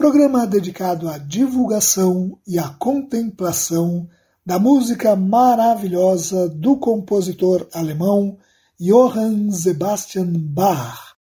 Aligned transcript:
programa 0.00 0.46
dedicado 0.46 1.10
à 1.10 1.18
divulgação 1.18 2.38
e 2.48 2.58
à 2.58 2.70
contemplação 2.70 4.08
da 4.46 4.58
música 4.58 5.14
maravilhosa 5.14 6.48
do 6.48 6.78
compositor 6.78 7.68
alemão 7.70 8.38
Johann 8.80 9.50
Sebastian 9.50 10.32
Bach, 10.38 11.16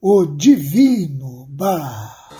o 0.00 0.24
Divino 0.24 1.48
Bach. 1.50 2.30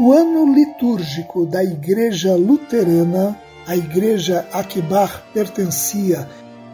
O 0.00 0.12
ano 0.12 0.52
litúrgico 0.52 1.46
da 1.46 1.62
Igreja 1.62 2.34
Luterana 2.34 3.38
a 3.66 3.76
igreja 3.76 4.46
a 4.52 4.64
que 4.64 4.80
Bach 4.82 5.22
pertencia 5.32 6.28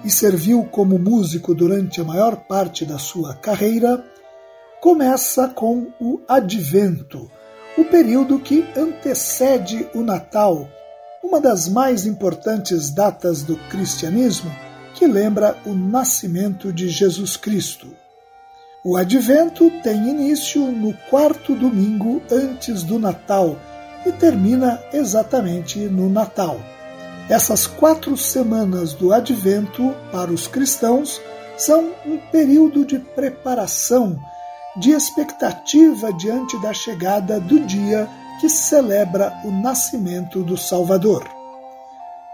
e 0.05 0.11
serviu 0.11 0.64
como 0.64 0.98
músico 0.98 1.55
durante 1.55 2.00
a 2.00 2.05
maior 2.05 2.36
parte 2.36 2.84
da 2.84 2.98
sua 2.98 3.34
carreira, 3.34 4.05
começa 4.81 5.48
com 5.48 5.89
o 6.00 6.20
Advento, 6.28 7.31
o 7.77 7.84
período 7.84 8.39
que 8.39 8.66
antecede 8.77 9.89
o 9.94 10.03
Natal, 10.03 10.69
uma 11.22 11.41
das 11.41 11.69
mais 11.69 12.06
importantes 12.06 12.91
datas 12.91 13.42
do 13.42 13.56
cristianismo 13.69 14.50
que 14.94 15.06
lembra 15.06 15.56
o 15.66 15.75
nascimento 15.75 16.72
de 16.72 16.89
Jesus 16.89 17.36
Cristo. 17.36 17.89
O 18.84 18.97
Advento 18.97 19.70
tem 19.83 20.09
início 20.09 20.62
no 20.72 20.94
quarto 21.11 21.55
domingo 21.55 22.22
antes 22.31 22.83
do 22.83 22.98
Natal 22.98 23.56
e 24.06 24.12
termina 24.12 24.81
exatamente 24.92 25.78
no 25.81 26.09
Natal. 26.09 26.59
Essas 27.28 27.66
quatro 27.66 28.16
semanas 28.16 28.94
do 28.94 29.12
Advento, 29.12 29.94
para 30.11 30.31
os 30.31 30.47
cristãos, 30.47 31.21
são 31.59 31.91
um 32.06 32.16
período 32.31 32.87
de 32.87 32.99
preparação, 32.99 34.19
de 34.77 34.93
expectativa 34.93 36.11
diante 36.12 36.59
da 36.62 36.72
chegada 36.72 37.39
do 37.39 37.61
dia 37.61 38.09
que 38.41 38.49
celebra 38.49 39.37
o 39.44 39.50
nascimento 39.50 40.43
do 40.43 40.56
Salvador. 40.56 41.28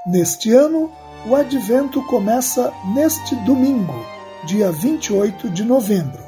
Neste 0.06 0.52
ano, 0.52 0.92
o 1.26 1.34
Advento 1.34 2.00
começa 2.06 2.72
neste 2.94 3.34
domingo, 3.36 3.94
dia 4.44 4.70
28 4.70 5.48
de 5.48 5.64
novembro. 5.64 6.22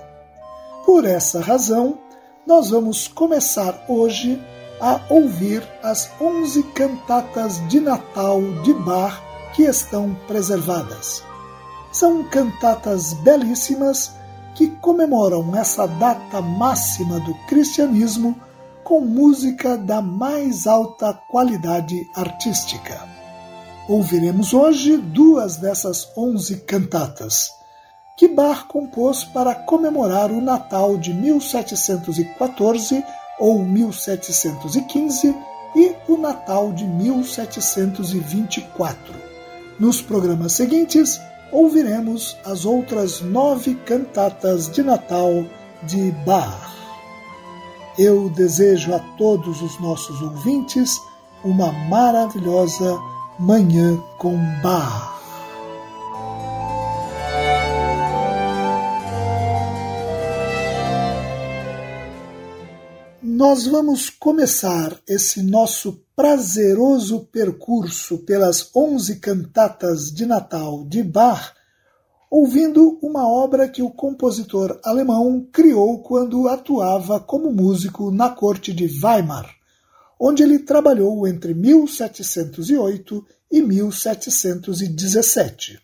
Por 0.84 1.04
essa 1.04 1.40
razão, 1.40 1.98
nós 2.46 2.70
vamos 2.70 3.06
começar 3.06 3.84
hoje 3.86 4.42
a 4.80 5.00
ouvir 5.08 5.66
as 5.82 6.10
onze 6.20 6.62
cantatas 6.62 7.66
de 7.68 7.80
Natal 7.80 8.42
de 8.62 8.74
Bach 8.74 9.20
que 9.54 9.62
estão 9.62 10.14
preservadas. 10.26 11.22
São 11.92 12.24
cantatas 12.24 13.14
belíssimas 13.14 14.12
que 14.54 14.68
comemoram 14.68 15.56
essa 15.56 15.86
data 15.86 16.40
máxima 16.40 17.20
do 17.20 17.34
cristianismo 17.46 18.38
com 18.84 19.00
música 19.00 19.76
da 19.76 20.00
mais 20.00 20.66
alta 20.66 21.12
qualidade 21.12 22.08
artística. 22.14 23.00
Ouviremos 23.88 24.52
hoje 24.52 24.96
duas 24.96 25.56
dessas 25.56 26.08
onze 26.16 26.58
cantatas, 26.58 27.50
que 28.16 28.28
Bach 28.28 28.66
compôs 28.66 29.24
para 29.24 29.54
comemorar 29.54 30.30
o 30.30 30.40
Natal 30.40 30.96
de 30.96 31.12
1714 31.14 33.04
ou 33.38 33.62
1715 33.62 35.36
e 35.74 35.94
o 36.08 36.16
Natal 36.16 36.72
de 36.72 36.84
1724. 36.84 39.14
Nos 39.78 40.00
programas 40.00 40.52
seguintes, 40.52 41.20
ouviremos 41.52 42.34
as 42.44 42.64
outras 42.64 43.20
nove 43.20 43.74
cantatas 43.74 44.70
de 44.70 44.82
Natal 44.82 45.44
de 45.82 46.10
Bach. 46.24 46.74
Eu 47.98 48.30
desejo 48.30 48.94
a 48.94 48.98
todos 49.16 49.60
os 49.62 49.78
nossos 49.80 50.22
ouvintes 50.22 50.98
uma 51.44 51.72
maravilhosa 51.72 52.98
Manhã 53.38 54.02
com 54.18 54.36
Bach. 54.62 55.16
Nós 63.22 63.66
vamos 63.66 64.10
começar 64.10 65.00
esse 65.08 65.42
nosso 65.42 66.04
prazeroso 66.14 67.20
percurso 67.32 68.18
pelas 68.18 68.70
onze 68.74 69.16
cantatas 69.16 70.12
de 70.12 70.26
Natal 70.26 70.84
de 70.84 71.02
Bach 71.02 71.54
ouvindo 72.30 72.98
uma 73.00 73.26
obra 73.26 73.66
que 73.68 73.82
o 73.82 73.90
compositor 73.90 74.78
alemão 74.84 75.48
criou 75.52 76.02
quando 76.02 76.48
atuava 76.48 77.18
como 77.18 77.52
músico 77.52 78.10
na 78.10 78.28
corte 78.30 78.72
de 78.72 78.86
Weimar, 79.02 79.48
onde 80.20 80.42
ele 80.42 80.58
trabalhou 80.58 81.26
entre 81.26 81.54
1708 81.54 83.24
e 83.50 83.62
1717. 83.62 85.80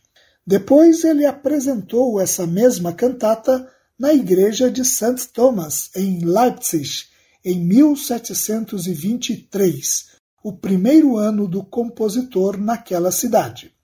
Depois 0.46 1.02
ele 1.04 1.24
apresentou 1.24 2.20
essa 2.20 2.46
mesma 2.46 2.92
cantata 2.92 3.66
na 3.98 4.12
igreja 4.12 4.70
de 4.70 4.84
St. 4.84 5.28
Thomas, 5.32 5.90
em 5.94 6.22
Leipzig, 6.24 7.11
em 7.44 7.60
1723, 7.60 10.12
o 10.42 10.52
primeiro 10.52 11.16
ano 11.16 11.48
do 11.48 11.64
compositor 11.64 12.56
naquela 12.56 13.10
cidade. 13.10 13.74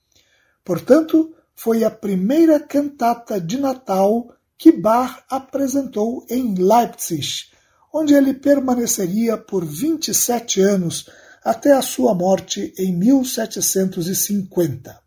Portanto, 0.65 1.35
foi 1.55 1.85
a 1.85 1.91
primeira 1.91 2.59
cantata 2.61 3.39
de 3.41 3.59
Natal 3.59 4.33
que 4.57 4.71
Bach 4.73 5.23
apresentou 5.29 6.25
em 6.29 6.55
Leipzig, 6.55 7.49
onde 7.93 8.15
ele 8.15 8.33
permaneceria 8.35 9.37
por 9.37 9.65
27 9.65 10.61
anos 10.61 11.09
até 11.45 11.73
a 11.73 11.83
sua 11.83 12.15
morte 12.15 12.73
em 12.77 12.97
1750. 12.97 15.01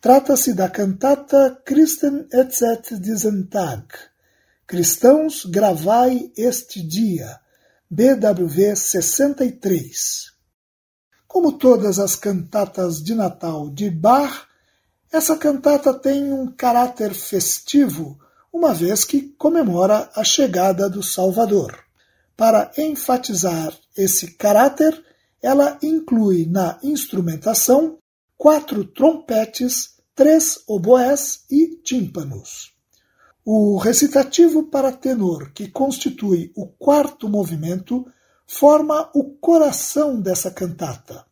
Trata-se 0.00 0.54
da 0.54 0.68
cantata 0.68 1.60
Christen 1.64 2.26
etzet 2.32 2.98
diesen 2.98 3.44
Tag, 3.44 3.84
Cristãos, 4.66 5.44
gravai 5.46 6.30
este 6.36 6.80
dia, 6.80 7.40
BWV 7.92 8.76
63. 8.76 10.30
Como 11.26 11.58
todas 11.58 11.98
as 11.98 12.14
cantatas 12.14 13.02
de 13.02 13.16
Natal 13.16 13.68
de 13.68 13.90
Bach, 13.90 14.46
essa 15.10 15.36
cantata 15.36 15.92
tem 15.92 16.32
um 16.32 16.46
caráter 16.52 17.12
festivo, 17.12 18.16
uma 18.52 18.72
vez 18.72 19.04
que 19.04 19.34
comemora 19.36 20.08
a 20.14 20.22
chegada 20.22 20.88
do 20.88 21.02
Salvador. 21.02 21.76
Para 22.36 22.70
enfatizar 22.78 23.76
esse 23.96 24.36
caráter, 24.36 25.04
ela 25.42 25.76
inclui 25.82 26.46
na 26.46 26.78
instrumentação 26.84 27.98
quatro 28.38 28.84
trompetes, 28.84 29.96
três 30.14 30.62
oboés 30.68 31.44
e 31.50 31.74
tímpanos. 31.82 32.72
O 33.44 33.78
recitativo 33.78 34.64
para 34.64 34.92
tenor, 34.92 35.52
que 35.52 35.68
constitui 35.68 36.52
o 36.54 36.66
quarto 36.66 37.28
movimento, 37.28 38.06
forma 38.46 39.10
o 39.14 39.24
coração 39.24 40.20
dessa 40.20 40.50
cantata. 40.50 41.24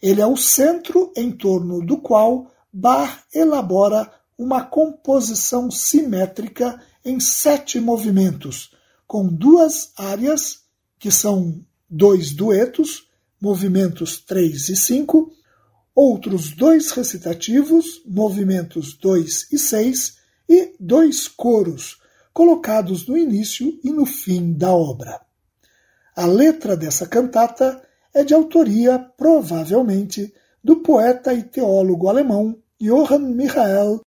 Ele 0.00 0.20
é 0.20 0.26
o 0.26 0.36
centro 0.36 1.12
em 1.16 1.32
torno 1.32 1.84
do 1.84 1.98
qual 1.98 2.50
Bach 2.72 3.24
elabora 3.34 4.10
uma 4.38 4.64
composição 4.64 5.70
simétrica 5.70 6.80
em 7.04 7.18
sete 7.18 7.80
movimentos, 7.80 8.70
com 9.06 9.26
duas 9.26 9.92
áreas, 9.96 10.60
que 10.98 11.10
são 11.10 11.64
dois 11.88 12.30
duetos, 12.32 13.08
movimentos 13.40 14.18
3 14.20 14.68
e 14.68 14.76
5, 14.76 15.32
outros 15.94 16.50
dois 16.52 16.92
recitativos, 16.92 18.02
movimentos 18.06 18.94
2 18.94 19.48
e 19.50 19.58
6, 19.58 20.19
e 20.50 20.74
dois 20.80 21.28
coros, 21.28 22.00
colocados 22.32 23.06
no 23.06 23.16
início 23.16 23.78
e 23.84 23.90
no 23.92 24.04
fim 24.04 24.52
da 24.52 24.74
obra. 24.74 25.20
A 26.16 26.26
letra 26.26 26.76
dessa 26.76 27.06
cantata 27.06 27.80
é 28.12 28.24
de 28.24 28.34
autoria, 28.34 28.98
provavelmente, 28.98 30.34
do 30.62 30.78
poeta 30.78 31.32
e 31.32 31.44
teólogo 31.44 32.08
alemão 32.08 32.60
Johann 32.80 33.32
Michael 33.32 34.00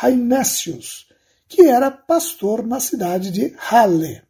Heinesius, 0.00 1.08
que 1.48 1.62
era 1.62 1.90
pastor 1.90 2.64
na 2.64 2.78
cidade 2.78 3.32
de 3.32 3.52
Halle. 3.58 4.22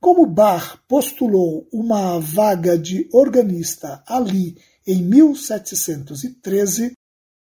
Como 0.00 0.24
Bach 0.24 0.78
postulou 0.88 1.68
uma 1.70 2.18
vaga 2.18 2.78
de 2.78 3.08
organista 3.12 4.02
ali 4.06 4.56
em 4.86 5.02
1713, 5.02 6.96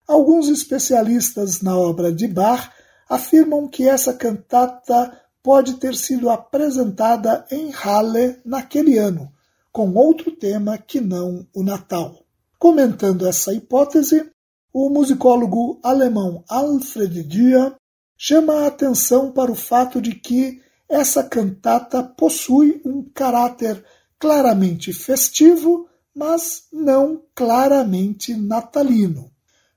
alguns 0.06 0.48
especialistas 0.48 1.60
na 1.62 1.76
obra 1.76 2.12
de 2.12 2.28
Bach 2.28 2.70
afirmam 3.12 3.68
que 3.68 3.86
essa 3.86 4.14
cantata 4.14 5.20
pode 5.42 5.74
ter 5.74 5.94
sido 5.94 6.30
apresentada 6.30 7.44
em 7.50 7.70
Halle 7.70 8.40
naquele 8.42 8.96
ano, 8.96 9.30
com 9.70 9.92
outro 9.92 10.30
tema 10.30 10.78
que 10.78 10.98
não 10.98 11.46
o 11.54 11.62
Natal. 11.62 12.24
Comentando 12.58 13.26
essa 13.26 13.52
hipótese, 13.52 14.30
o 14.72 14.88
musicólogo 14.88 15.78
alemão 15.82 16.42
Alfred 16.48 17.22
Dia 17.24 17.76
chama 18.16 18.60
a 18.60 18.68
atenção 18.68 19.30
para 19.30 19.52
o 19.52 19.56
fato 19.56 20.00
de 20.00 20.14
que 20.14 20.62
essa 20.88 21.22
cantata 21.22 22.02
possui 22.02 22.80
um 22.82 23.02
caráter 23.12 23.84
claramente 24.18 24.90
festivo, 24.90 25.86
mas 26.16 26.66
não 26.72 27.22
claramente 27.34 28.34
natalino. 28.34 29.31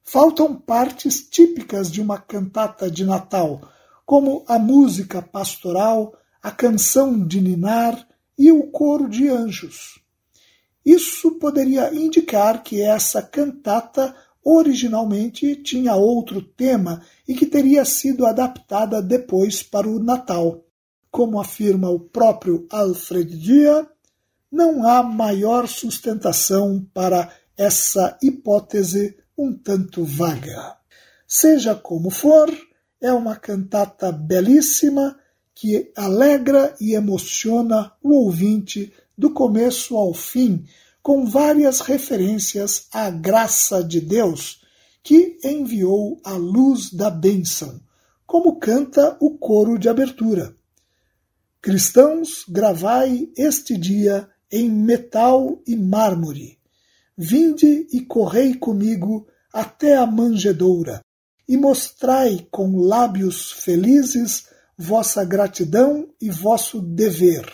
Faltam 0.08 0.56
partes 0.56 1.28
típicas 1.28 1.92
de 1.92 2.00
uma 2.00 2.20
cantata 2.20 2.92
de 2.92 3.04
Natal, 3.04 3.68
como 4.06 4.46
a 4.48 4.60
música 4.60 5.20
pastoral, 5.20 6.14
a 6.44 6.52
canção 6.52 7.26
de 7.26 7.42
ninar 7.42 8.08
e 8.38 8.52
o 8.52 8.68
coro 8.68 9.10
de 9.10 9.28
anjos. 9.28 10.00
Isso 10.86 11.32
poderia 11.32 11.92
indicar 11.92 12.62
que 12.62 12.84
essa 12.84 13.20
cantata 13.20 14.16
originalmente 14.44 15.56
tinha 15.56 15.96
outro 15.96 16.40
tema 16.40 17.02
e 17.28 17.34
que 17.34 17.48
teria 17.48 17.84
sido 17.84 18.28
adaptada 18.28 19.02
depois 19.02 19.64
para 19.64 19.90
o 19.90 19.98
Natal. 19.98 20.64
Como 21.10 21.42
afirma 21.42 21.90
o 21.90 22.00
próprio 22.00 22.68
Alfred 22.70 23.36
Dia, 23.40 23.90
não 24.52 24.88
há 24.88 25.02
maior 25.02 25.68
sustentação 25.68 26.88
para 26.94 27.34
essa 27.58 28.16
hipótese 28.22 29.18
um 29.38 29.54
tanto 29.54 30.04
vaga. 30.04 30.78
Seja 31.28 31.76
como 31.76 32.10
for, 32.10 32.50
é 33.02 33.12
uma 33.12 33.36
cantata 33.36 34.12
belíssima 34.12 35.18
que 35.54 35.92
alegra 35.96 36.76
e 36.80 36.94
emociona 36.94 37.92
o 38.02 38.14
ouvinte 38.14 38.92
do 39.18 39.32
começo 39.32 39.96
ao 39.96 40.14
fim, 40.14 40.66
com 41.02 41.26
várias 41.26 41.80
referências 41.80 42.88
à 42.92 43.10
graça 43.10 43.84
de 43.84 44.02
Deus, 44.02 44.62
que 45.04 45.38
enviou 45.44 46.20
a 46.24 46.34
luz 46.34 46.92
da 46.92 47.10
bênção, 47.10 47.80
como 48.26 48.58
canta 48.60 49.16
o 49.20 49.38
coro 49.38 49.78
de 49.78 49.88
abertura. 49.88 50.56
Cristãos, 51.62 52.44
gravai 52.50 53.30
este 53.38 53.78
dia 53.78 54.28
em 54.52 54.70
metal 54.70 55.62
e 55.66 55.76
mármore. 55.76 56.55
Vinde 57.18 57.88
e 57.92 58.02
correi 58.02 58.56
comigo 58.56 59.28
até 59.54 59.96
a 59.96 60.06
manjedoura, 60.06 61.02
e 61.48 61.56
mostrai 61.56 62.46
com 62.52 62.78
lábios 62.78 63.52
felizes 63.52 64.48
vossa 64.78 65.24
gratidão 65.24 66.10
e 66.20 66.30
vosso 66.30 66.82
dever, 66.82 67.46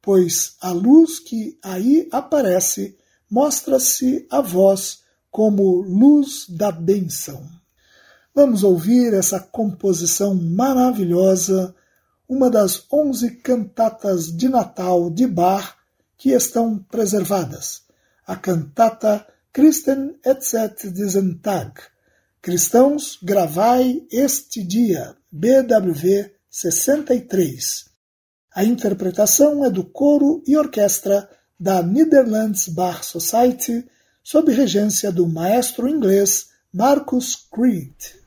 pois 0.00 0.56
a 0.60 0.70
luz 0.70 1.18
que 1.18 1.58
aí 1.62 2.08
aparece 2.12 2.96
mostra-se 3.30 4.26
a 4.30 4.40
vós 4.40 5.00
como 5.30 5.80
luz 5.82 6.46
da 6.48 6.70
bênção. 6.70 7.44
Vamos 8.32 8.62
ouvir 8.62 9.12
essa 9.14 9.40
composição 9.40 10.34
maravilhosa, 10.34 11.74
uma 12.28 12.48
das 12.50 12.84
onze 12.92 13.30
cantatas 13.30 14.26
de 14.26 14.48
Natal 14.48 15.10
de 15.10 15.26
Bach 15.26 15.74
que 16.16 16.30
estão 16.30 16.78
preservadas, 16.78 17.82
a 18.26 18.36
cantata 18.36 19.26
Christen 19.52 20.16
et 20.24 20.40
diesen 20.92 21.38
Tag, 21.38 21.72
Cristãos, 22.42 23.18
gravai 23.22 24.06
este 24.10 24.62
dia, 24.62 25.16
BWV 25.32 26.30
63. 26.50 27.86
A 28.54 28.64
interpretação 28.64 29.64
é 29.64 29.70
do 29.70 29.82
coro 29.82 30.42
e 30.46 30.56
orquestra 30.56 31.28
da 31.58 31.82
Netherlands 31.82 32.68
Bar 32.68 33.02
Society, 33.02 33.88
sob 34.22 34.52
regência 34.52 35.10
do 35.10 35.26
maestro 35.26 35.88
inglês 35.88 36.48
Marcus 36.72 37.34
Creed. 37.50 38.23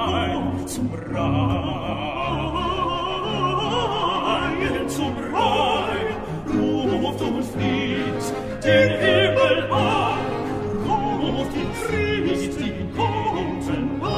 Reich, 0.00 0.66
zum 0.66 0.88
Reich, 0.94 1.28
zum 4.88 5.14
Reich, 5.34 6.16
ruft 6.48 7.20
und 7.20 7.44
flieht 7.44 8.24
den 8.64 8.90
Himmel 8.98 9.58
an, 9.70 10.18
ruft 10.88 11.54
ihn 11.54 11.70
Christ, 11.84 12.54
die 12.60 12.72
Kunden 12.96 13.84
an, 14.00 14.08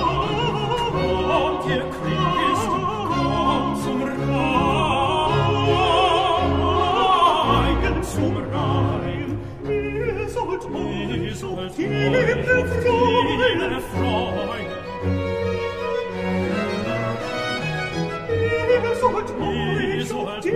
und 1.42 1.62
ihr 1.68 1.85
Christ, 1.97 2.73
kommt 3.09 3.77
zum 3.83 4.01
Reich, 4.03 4.62
zum 8.03 8.35
Reich, 8.37 9.33
ihr 9.68 10.29
sollt 10.29 10.64
euch, 10.64 11.23
ihr 11.23 11.35
sollt 11.35 11.73
viele 11.73 12.21
freuen, 13.92 14.62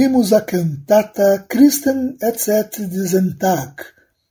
Ouvimos 0.00 0.32
a 0.32 0.40
cantata 0.40 1.44
Christen 1.46 2.16
et 2.22 2.88
diesen 2.88 3.36
Tag, 3.36 3.74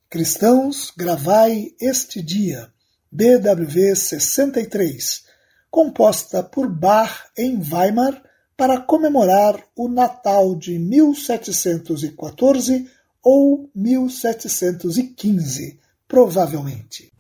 Cristãos, 0.10 0.92
gravai 0.98 1.76
este 1.80 2.24
dia, 2.24 2.70
BWV 3.12 3.96
63, 3.96 5.26
composta 5.70 6.42
por 6.42 6.68
Bach 6.68 7.26
em 7.38 7.62
Weimar 7.62 8.20
para 8.58 8.82
comemorar 8.82 9.60
o 9.76 9.88
Natal 9.88 10.56
de 10.56 10.80
1714 10.80 12.90
ou 13.24 13.70
1715, 13.76 15.80
provavelmente. 16.08 17.12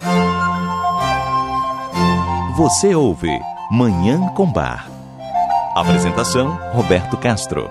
Você 2.57 2.95
ouve 2.95 3.29
Manhã 3.71 4.27
com 4.29 4.51
Bar. 4.51 4.89
Apresentação: 5.75 6.57
Roberto 6.73 7.15
Castro. 7.15 7.69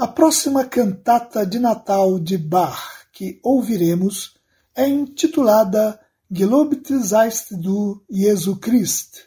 A 0.00 0.06
próxima 0.06 0.64
cantata 0.64 1.44
de 1.44 1.58
Natal 1.58 2.20
de 2.20 2.38
Bach 2.38 3.08
que 3.12 3.40
ouviremos 3.42 4.34
é 4.72 4.86
intitulada 4.86 5.98
Gelobt 6.30 7.02
seist 7.02 7.56
du, 7.56 8.00
Jesu 8.08 8.54
Christ. 8.58 9.24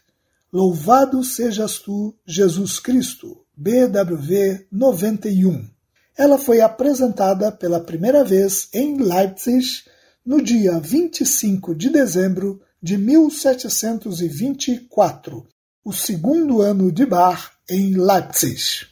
Louvado 0.50 1.26
sejas 1.26 1.80
tu, 1.80 2.16
Jesus 2.26 2.80
Cristo. 2.80 3.44
BWV 3.54 4.68
91. 4.72 5.70
Ela 6.18 6.38
foi 6.38 6.62
apresentada 6.62 7.52
pela 7.52 7.82
primeira 7.82 8.24
vez 8.24 8.70
em 8.74 8.96
Leipzig 8.96 9.84
no 10.26 10.42
dia 10.42 10.80
25 10.80 11.76
de 11.76 11.90
dezembro 11.90 12.62
de 12.82 12.98
1724, 12.98 15.46
o 15.84 15.92
segundo 15.92 16.62
ano 16.62 16.90
de 16.94 17.06
Bach 17.06 17.52
em 17.70 17.94
Leipzig. 17.94 18.90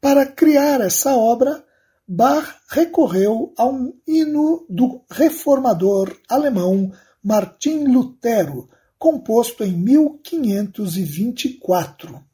Para 0.00 0.24
criar 0.24 0.80
essa 0.80 1.14
obra, 1.14 1.62
Bach 2.08 2.56
recorreu 2.68 3.52
a 3.56 3.66
um 3.66 3.92
hino 4.06 4.64
do 4.68 5.02
reformador 5.10 6.16
alemão 6.26 6.90
Martim 7.22 7.84
Lutero, 7.84 8.70
composto 8.98 9.62
em 9.62 9.72
1524. 9.72 12.24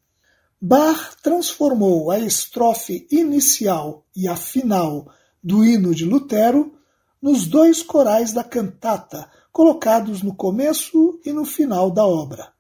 Bach 0.61 1.17
transformou 1.23 2.13
a 2.13 2.21
estrofe 2.21 3.05
inicial 3.11 4.07
e 4.15 4.29
a 4.29 4.37
final 4.37 5.11
do 5.43 5.65
hino 5.65 5.93
de 5.93 6.05
Lutero 6.05 6.73
nos 7.21 7.49
dois 7.49 7.83
corais 7.83 8.33
da 8.33 8.45
cantata 8.45 9.29
colocados 9.51 10.23
no 10.23 10.33
começo 10.35 11.19
e 11.25 11.33
no 11.33 11.45
final 11.45 11.91
da 11.91 12.07
obra, 12.07 12.53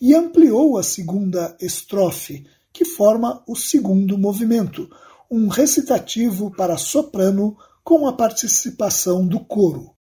e 0.00 0.14
ampliou 0.14 0.78
a 0.78 0.82
segunda 0.82 1.56
estrofe, 1.60 2.46
que 2.72 2.84
forma 2.84 3.42
o 3.46 3.54
segundo 3.54 4.16
movimento, 4.16 4.88
um 5.30 5.48
recitativo 5.48 6.50
para 6.50 6.76
soprano 6.76 7.56
com 7.84 8.06
a 8.06 8.12
participação 8.12 9.26
do 9.26 9.40
coro. 9.40 9.94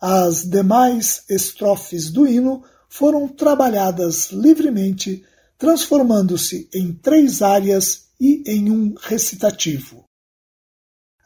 As 0.00 0.44
demais 0.44 1.24
estrofes 1.28 2.10
do 2.10 2.26
hino 2.26 2.62
foram 2.88 3.26
trabalhadas 3.26 4.30
livremente, 4.30 5.24
transformando-se 5.58 6.68
em 6.72 6.92
três 6.92 7.42
áreas 7.42 8.04
e 8.20 8.42
em 8.46 8.70
um 8.70 8.94
recitativo. 9.00 10.04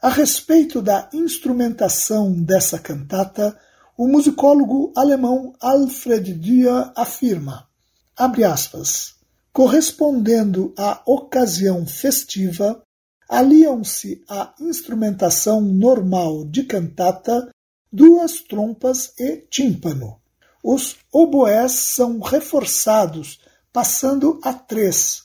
A 0.01 0.09
respeito 0.09 0.81
da 0.81 1.09
instrumentação 1.13 2.31
dessa 2.31 2.79
cantata, 2.79 3.59
o 3.97 4.07
musicólogo 4.07 4.93
alemão 4.95 5.53
Alfred 5.59 6.33
Dürer 6.33 6.91
afirma, 6.95 7.67
abre 8.15 8.45
aspas, 8.45 9.18
correspondendo 9.59 10.73
à 10.77 11.01
ocasião 11.05 11.85
festiva, 11.85 12.81
aliam-se 13.27 14.23
à 14.25 14.55
instrumentação 14.57 15.59
normal 15.59 16.45
de 16.45 16.63
cantata 16.63 17.49
duas 17.91 18.39
trompas 18.39 19.11
e 19.19 19.35
tímpano. 19.51 20.15
Os 20.63 20.95
oboés 21.11 21.73
são 21.73 22.19
reforçados, 22.21 23.41
passando 23.73 24.39
a 24.43 24.53
três. 24.53 25.23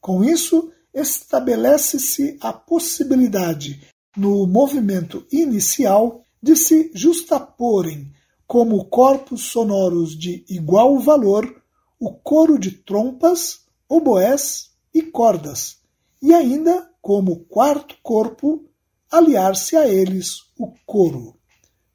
Com 0.00 0.24
isso, 0.24 0.72
estabelece-se 0.92 2.36
a 2.40 2.52
possibilidade, 2.52 3.86
no 4.16 4.48
movimento 4.48 5.24
inicial, 5.30 6.24
de 6.42 6.56
se 6.56 6.90
justaporem 6.92 8.12
como 8.48 8.84
corpos 8.86 9.42
sonoros 9.42 10.18
de 10.18 10.44
igual 10.48 10.98
valor 10.98 11.62
o 12.00 12.12
coro 12.12 12.58
de 12.58 12.72
trompas, 12.72 13.64
oboés 13.88 14.70
e 14.92 15.02
cordas, 15.02 15.78
e 16.22 16.32
ainda, 16.32 16.90
como 17.00 17.44
quarto 17.44 17.96
corpo, 18.02 18.64
aliar-se 19.10 19.76
a 19.76 19.86
eles 19.86 20.42
o 20.58 20.72
coro. 20.84 21.36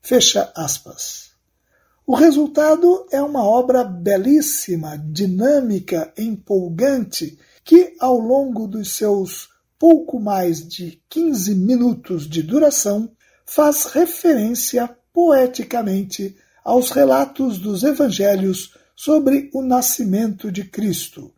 Fecha 0.01 0.51
aspas. 0.55 1.31
O 2.05 2.15
resultado 2.15 3.05
é 3.11 3.21
uma 3.21 3.43
obra 3.43 3.83
belíssima, 3.83 4.97
dinâmica, 4.97 6.13
empolgante, 6.17 7.37
que, 7.63 7.95
ao 7.99 8.17
longo 8.17 8.67
dos 8.67 8.95
seus 8.95 9.49
pouco 9.77 10.19
mais 10.19 10.67
de 10.67 11.01
15 11.09 11.55
minutos 11.55 12.29
de 12.29 12.43
duração, 12.43 13.11
faz 13.45 13.85
referência 13.85 14.95
poeticamente 15.13 16.35
aos 16.63 16.91
relatos 16.91 17.57
dos 17.57 17.83
evangelhos 17.83 18.75
sobre 18.95 19.49
o 19.53 19.61
nascimento 19.61 20.51
de 20.51 20.63
Cristo. 20.63 21.33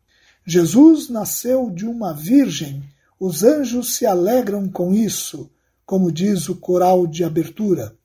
Jesus 0.46 1.10
nasceu 1.10 1.70
de 1.70 1.86
uma 1.86 2.14
virgem, 2.14 2.84
os 3.20 3.44
anjos 3.44 3.96
se 3.96 4.06
alegram 4.06 4.70
com 4.70 4.94
isso, 4.94 5.50
como 5.86 6.12
diz 6.12 6.50
o 6.50 6.56
coral 6.56 7.08
de 7.08 7.24
abertura. 7.24 7.96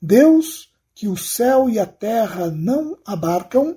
Deus, 0.00 0.70
que 0.94 1.08
o 1.08 1.16
céu 1.16 1.70
e 1.70 1.78
a 1.78 1.86
terra 1.86 2.50
não 2.50 2.98
abarcam, 3.04 3.76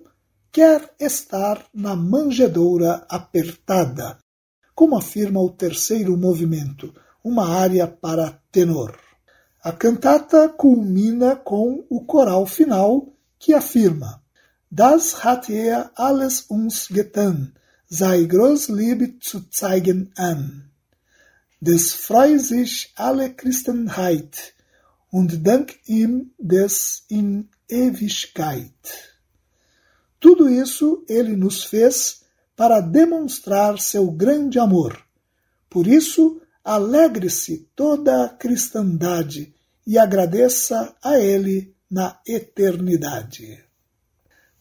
quer 0.52 0.93
estar 1.00 1.66
na 1.74 1.96
manjedoura 1.96 3.06
apertada, 3.10 4.18
como 4.74 4.98
afirma 4.98 5.39
o 5.39 5.50
terceiro 5.50 6.18
movimento, 6.18 6.93
uma 7.24 7.48
área 7.48 7.88
para 7.88 8.39
tenor. 8.52 8.98
A 9.64 9.72
cantata 9.72 10.50
culmina 10.50 11.36
com 11.36 11.86
o 11.89 12.04
coral 12.04 12.46
final 12.46 13.08
que 13.39 13.54
afirma 13.54 14.22
Das 14.70 15.24
hat 15.24 15.50
er 15.50 15.89
alles 15.96 16.46
uns 16.50 16.88
getan, 16.88 17.54
sei 17.89 18.25
groß 18.25 18.69
Liebe 18.69 19.19
zu 19.19 19.49
zeigen 19.49 20.11
an. 20.15 20.69
Des 21.59 21.93
freu 21.93 22.38
sich 22.39 22.91
alle 22.95 23.33
Christenheit 23.33 24.53
und 25.11 25.45
dank 25.45 25.79
ihm 25.86 26.31
des 26.38 27.03
in 27.07 27.49
Ewigkeit. 27.67 28.71
Tudo 30.19 30.47
isso 30.49 31.03
ele 31.07 31.36
nos 31.36 31.63
fez 31.63 32.21
para 32.55 32.79
demonstrar 32.81 33.79
seu 33.79 34.11
grande 34.11 34.59
amor. 34.59 35.05
Por 35.69 35.88
isso, 35.88 36.41
alegre-se 36.63 37.69
toda 37.75 38.25
a 38.25 38.29
cristandade 38.29 39.53
e 39.86 39.97
agradeça 39.97 40.95
a 41.03 41.19
Ele 41.19 41.75
na 41.89 42.19
eternidade. 42.25 43.63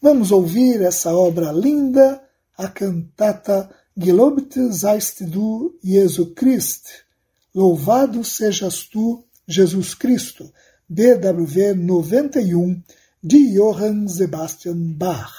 Vamos 0.01 0.31
ouvir 0.31 0.81
essa 0.81 1.15
obra 1.15 1.51
linda, 1.51 2.21
a 2.57 2.67
cantata 2.67 3.69
Gelobt 3.97 4.57
seist 4.71 5.21
du, 5.21 5.77
Jesu 5.81 6.33
Christ. 6.33 7.05
Louvado 7.53 8.23
sejas 8.23 8.83
tu, 8.83 9.23
Jesus 9.47 9.93
Cristo, 9.93 10.51
BWV 10.89 11.73
91, 11.75 12.81
de 13.23 13.53
Johann 13.53 14.07
Sebastian 14.07 14.93
Bach. 14.97 15.33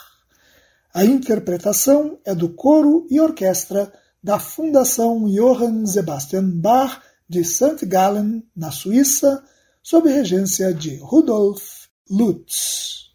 A 0.95 1.05
interpretação 1.05 2.19
é 2.25 2.35
do 2.35 2.49
coro 2.49 3.07
e 3.11 3.21
orquestra 3.21 3.93
da 4.23 4.39
Fundação 4.39 5.29
Johann 5.29 5.85
Sebastian 5.85 6.49
Bach 6.49 7.03
de 7.29 7.45
St. 7.45 7.85
Gallen, 7.85 8.43
na 8.57 8.71
Suíça, 8.71 9.45
sob 9.83 10.11
regência 10.11 10.73
de 10.73 10.97
Rudolf 10.97 11.87
Lutz. 12.09 13.11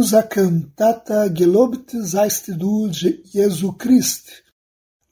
Ouvimos 0.00 0.14
a 0.14 0.22
cantata 0.22 1.30
Gelobt 1.30 1.94
seist 2.02 2.50
du, 2.52 2.88
Jesu 2.90 3.74
Christ. 3.74 4.30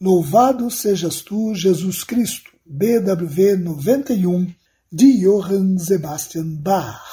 Louvado 0.01 0.71
sejas 0.71 1.21
tu, 1.21 1.55
Jesus 1.55 2.03
Cristo, 2.03 2.51
BWV 2.65 3.57
91, 3.59 4.51
de 4.91 5.21
Johann 5.21 5.77
Sebastian 5.77 6.57
Bach. 6.63 7.05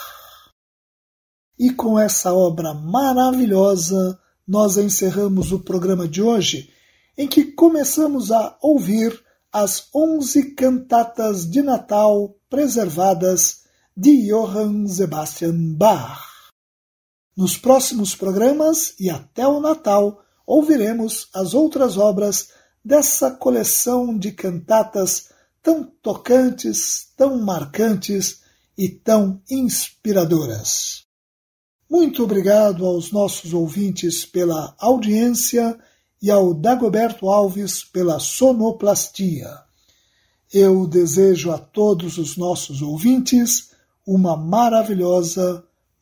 E 1.59 1.69
com 1.71 1.99
essa 1.99 2.34
obra 2.34 2.73
maravilhosa, 2.73 4.17
nós 4.47 4.78
encerramos 4.78 5.51
o 5.51 5.59
programa 5.59 6.07
de 6.07 6.21
hoje, 6.21 6.69
em 7.17 7.28
que 7.28 7.43
começamos 7.43 8.32
a 8.32 8.57
ouvir 8.61 9.21
as 9.51 9.89
onze 9.93 10.51
cantatas 10.51 11.45
de 11.45 11.61
Natal 11.61 12.38
preservadas 12.49 13.63
de 13.97 14.30
Johann 14.30 14.88
Sebastian 14.88 15.73
Bach. 15.73 16.34
Nos 17.36 17.57
próximos 17.57 18.15
programas 18.15 18.93
e 18.97 19.09
até 19.09 19.45
o 19.45 19.59
Natal, 19.59 20.23
ouviremos 20.47 21.27
as 21.33 21.53
outras 21.53 21.97
obras 21.97 22.49
dessa 22.83 23.31
coleção 23.31 24.17
de 24.17 24.31
cantatas 24.31 25.29
tão 25.61 25.83
tocantes, 25.83 27.07
tão 27.17 27.41
marcantes 27.41 28.41
e 28.77 28.88
tão 28.88 29.41
inspiradoras. 29.49 31.03
Muito 31.89 32.23
obrigado 32.23 32.86
aos 32.86 33.11
nossos 33.11 33.53
ouvintes 33.53 34.25
pela 34.25 34.75
audiência 34.79 35.77
e 36.21 36.31
ao 36.31 36.53
Dagoberto 36.53 37.29
Alves 37.29 37.83
pela 37.83 38.19
sonoplastia. 38.19 39.59
Eu 40.53 40.88
desejo 40.88 41.51
a 41.51 41.57
todos 41.57 42.17
os 42.17 42.38
nossos 42.38 42.81
ouvintes 42.81 43.71
uma 44.05 44.38
maravilhosa 44.38 45.65